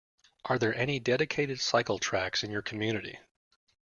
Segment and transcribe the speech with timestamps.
[0.45, 3.19] Are there any dedicated cycle tracks in your community?